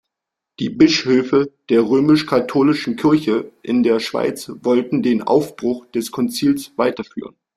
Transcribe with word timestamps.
Die 0.59 0.71
Bischöfe 0.71 1.51
der 1.69 1.83
römisch-katholischen 1.83 2.95
Kirche 2.95 3.51
in 3.61 3.83
der 3.83 3.99
Schweiz 3.99 4.51
wollten 4.63 5.03
den 5.03 5.21
Aufbruch 5.21 5.85
des 5.91 6.11
Konzils 6.11 6.71
weiterführen. 6.75 7.35